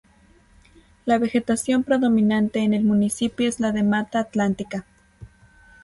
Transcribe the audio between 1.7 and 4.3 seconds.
predominante en el municipio es la de Mata